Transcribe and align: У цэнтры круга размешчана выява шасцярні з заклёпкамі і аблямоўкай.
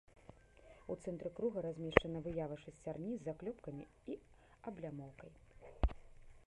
У 0.93 0.95
цэнтры 1.07 1.29
круга 1.39 1.59
размешчана 1.65 2.21
выява 2.29 2.55
шасцярні 2.63 3.13
з 3.19 3.27
заклёпкамі 3.27 3.85
і 4.15 4.19
аблямоўкай. 4.69 5.31